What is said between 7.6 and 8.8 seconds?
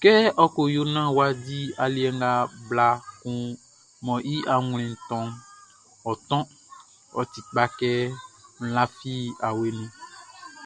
kɛ n